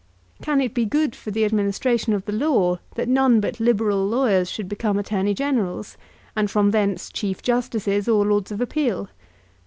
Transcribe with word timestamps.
Can 0.41 0.61
it 0.61 0.73
be 0.73 0.83
good 0.83 1.15
for 1.15 1.29
the 1.29 1.45
administration 1.45 2.13
of 2.13 2.25
the 2.25 2.31
law 2.31 2.79
that 2.95 3.07
none 3.07 3.39
but 3.39 3.59
Liberal 3.59 4.03
lawyers 4.07 4.49
should 4.49 4.67
become 4.67 4.97
Attorney 4.97 5.35
Generals, 5.35 5.95
and 6.35 6.49
from 6.49 6.71
thence 6.71 7.11
Chief 7.11 7.43
Justices 7.43 8.07
or 8.07 8.25
Lords 8.25 8.51
of 8.51 8.61
Appeal? 8.61 9.09